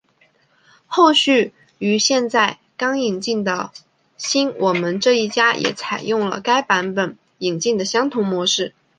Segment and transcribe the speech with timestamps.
[0.87, 3.69] 后续于现在刚引进的
[4.17, 8.73] 新我们这一家也采用了该版权引进的相同模式。